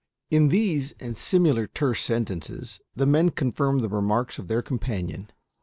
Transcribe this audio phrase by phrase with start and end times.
[0.31, 5.29] In these and similar terse sentences, the men confirmed the remarks of their companion.